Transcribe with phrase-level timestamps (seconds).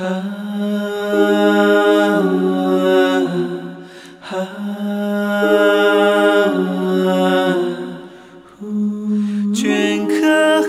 [0.00, 0.04] 啊
[4.30, 4.32] 啊
[9.52, 10.62] 镌刻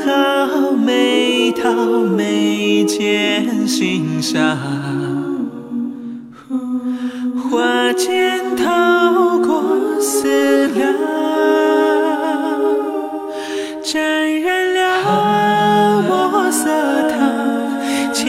[0.48, 1.72] 好每套
[2.18, 4.58] 每件心上，
[7.52, 8.89] 花间桃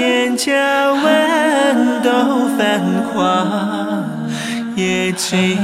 [0.00, 2.80] 千家万都繁
[3.12, 3.46] 华，
[4.74, 5.58] 夜静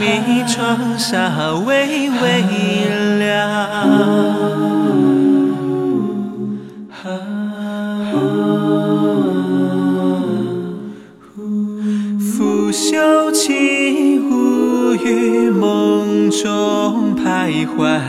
[0.00, 2.42] 谧，窗纱微微
[3.20, 3.30] 亮。
[12.18, 18.00] 拂袖起舞于梦中徘徊，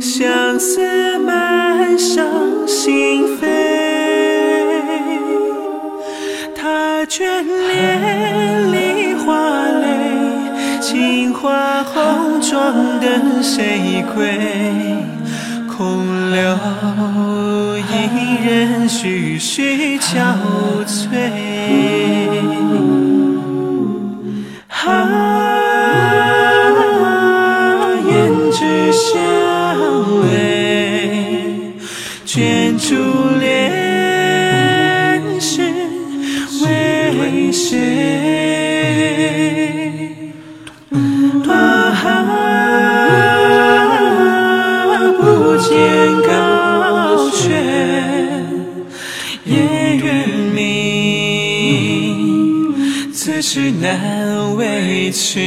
[0.00, 1.09] 相思
[2.00, 2.24] 上
[2.66, 3.42] 心扉。
[6.56, 9.28] 他眷恋梨花
[9.82, 9.84] 泪，
[10.80, 14.16] 杏花红妆等谁归？
[15.68, 16.38] 空留
[17.78, 17.92] 一
[18.46, 20.16] 人徐徐憔
[20.86, 21.30] 悴。
[32.32, 32.94] 卷珠
[33.40, 35.62] 帘是
[36.62, 37.76] 为谁？
[41.48, 41.92] 啊，
[45.18, 45.74] 不见
[46.22, 47.50] 高悬，
[49.44, 50.06] 夜月
[50.54, 50.62] 明，
[53.12, 55.40] 此事难为情。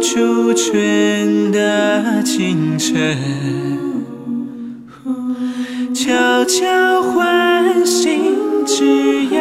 [0.00, 3.18] 初春的清晨，
[5.94, 8.82] 悄悄唤醒枝
[9.28, 9.38] 桠，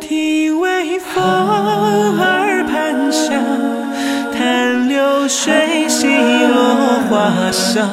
[0.00, 3.34] 听微风耳畔响，
[4.32, 7.86] 叹流水西落花上。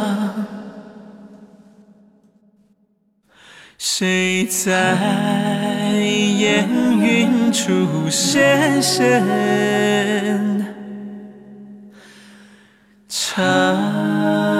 [3.77, 4.95] 谁在
[6.39, 6.67] 烟
[6.99, 10.65] 云处深深
[13.07, 14.56] 唱？